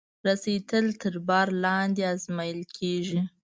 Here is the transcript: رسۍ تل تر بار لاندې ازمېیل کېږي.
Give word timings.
رسۍ 0.25 0.57
تل 0.69 0.85
تر 1.01 1.15
بار 1.27 1.47
لاندې 1.63 2.01
ازمېیل 2.13 2.61
کېږي. 2.77 3.19